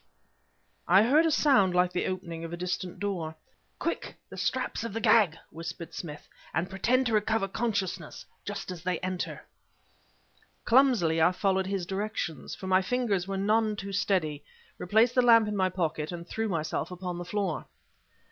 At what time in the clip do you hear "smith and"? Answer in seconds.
5.93-6.67